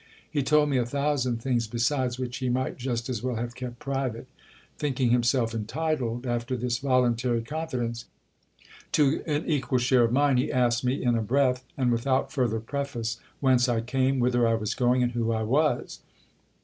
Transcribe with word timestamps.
He 0.31 0.41
told 0.41 0.67
me 0.69 0.79
a 0.79 0.85
thousand 0.87 1.43
things 1.43 1.67
besides 1.67 2.17
which 2.17 2.37
he 2.37 2.49
might 2.49 2.75
just 2.75 3.07
as 3.07 3.21
well 3.21 3.35
have 3.35 3.53
kept 3.53 3.77
private. 3.77 4.25
Thinking 4.79 5.11
himself 5.11 5.53
entitled, 5.53 6.25
after 6.25 6.57
this 6.57 6.79
voluntary 6.79 7.43
con 7.43 7.67
fidence, 7.67 8.05
to 8.93 9.21
an 9.27 9.45
equal 9.45 9.77
share 9.77 10.05
of 10.05 10.11
mine, 10.11 10.37
he 10.37 10.51
asked 10.51 10.83
me 10.83 11.03
in 11.03 11.15
a 11.15 11.21
breath, 11.21 11.63
and 11.77 11.91
without 11.91 12.31
further 12.31 12.59
preface, 12.59 13.19
whence 13.41 13.69
I 13.69 13.81
came, 13.81 14.19
whither 14.19 14.47
I 14.47 14.55
was 14.55 14.73
going, 14.73 15.03
and 15.03 15.11
who 15.11 15.31
I 15.31 15.43
was. 15.43 15.99